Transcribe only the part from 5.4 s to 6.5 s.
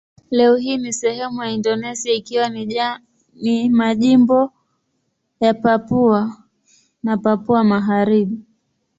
Papua